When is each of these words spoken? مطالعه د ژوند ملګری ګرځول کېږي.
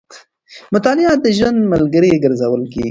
مطالعه 0.73 1.13
د 1.23 1.25
ژوند 1.37 1.59
ملګری 1.73 2.21
ګرځول 2.23 2.61
کېږي. 2.71 2.79